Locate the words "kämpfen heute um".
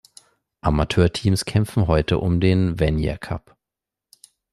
1.45-2.39